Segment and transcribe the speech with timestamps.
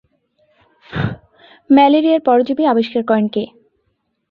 [1.69, 3.43] ম্যালেরিয়ার পরজীবী আবিষ্কার করেন কে?